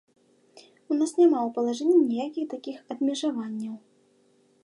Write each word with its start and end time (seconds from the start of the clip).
У 0.93 0.95
нас 0.99 1.11
няма 1.19 1.39
ў 1.43 1.49
палажэнні 1.57 1.97
ніякіх 2.07 2.45
такіх 2.55 2.77
абмежаванняў. 2.95 3.75